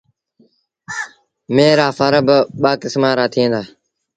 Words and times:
ميݩهن 1.53 1.75
رآ 1.79 1.87
ڦر 1.97 2.13
ٻآ 2.61 2.71
کسمآݩ 2.81 3.17
رآ 3.19 3.25
ٿئيٚݩ 3.33 3.51
دآ۔ 3.53 3.61